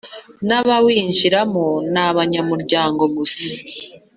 n 0.47 0.49
abawinjiramo 0.59 1.65
n 1.93 1.95
abanyamuryango 2.09 3.03
gusa 3.15 3.47